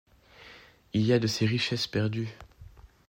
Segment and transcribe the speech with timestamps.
[0.93, 2.29] Il y a de ces richesses perdues.